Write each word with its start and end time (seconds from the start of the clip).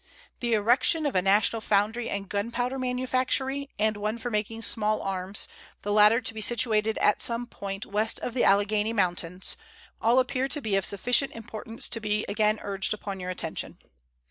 The 0.39 0.55
erection 0.55 1.05
of 1.05 1.15
a 1.15 1.21
national 1.21 1.61
foundry 1.61 2.09
and 2.09 2.27
gunpowder 2.27 2.79
manufactory, 2.79 3.69
and 3.77 3.95
one 3.97 4.17
for 4.17 4.31
making 4.31 4.63
small 4.63 4.99
arms, 5.03 5.47
the 5.83 5.91
latter 5.91 6.21
to 6.21 6.33
be 6.33 6.41
situated 6.41 6.97
at 6.97 7.21
some 7.21 7.45
point 7.45 7.85
west 7.85 8.19
of 8.21 8.33
the 8.33 8.41
Allegany 8.43 8.93
Mountains, 8.93 9.57
all 10.01 10.17
appear 10.17 10.47
to 10.47 10.59
be 10.59 10.75
of 10.75 10.85
sufficient 10.85 11.33
importance 11.33 11.87
to 11.89 11.99
be 11.99 12.25
again 12.27 12.57
urged 12.63 12.95
upon 12.95 13.19
your 13.19 13.29
attention. 13.29 13.77